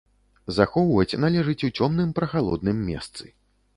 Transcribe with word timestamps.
Захоўваць 0.57 1.19
належыць 1.25 1.65
у 1.69 1.71
цёмным 1.77 2.17
прахалодным 2.21 2.77
месцы. 2.89 3.23